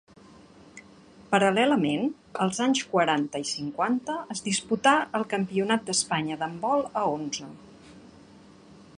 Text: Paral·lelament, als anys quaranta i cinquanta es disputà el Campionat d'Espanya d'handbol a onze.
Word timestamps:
Paral·lelament, 1.33 2.07
als 2.45 2.61
anys 2.65 2.81
quaranta 2.93 3.41
i 3.43 3.45
cinquanta 3.49 4.15
es 4.35 4.41
disputà 4.47 4.93
el 5.19 5.25
Campionat 5.35 5.85
d'Espanya 5.91 6.39
d'handbol 6.45 6.83
a 7.03 7.05
onze. 7.19 7.51